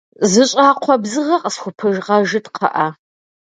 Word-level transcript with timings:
Зы 0.31 0.43
щӏакхъуэ 0.49 0.95
бзыгъэ 1.03 1.37
къысхупыгъэжыт, 1.43 2.45
кхъыӏэ. 2.53 2.87